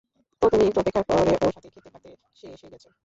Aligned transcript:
তো 0.41 0.49
তুমি 0.51 0.63
একটু 0.67 0.79
অপেক্ষা 0.79 1.03
করে 1.09 1.31
ওর 1.37 1.51
সাথেই 1.55 1.71
খেতে 1.75 1.89
পারতে 1.93 2.09
সে 2.35 2.45
এসে 2.55 2.67
গেছে! 2.73 2.89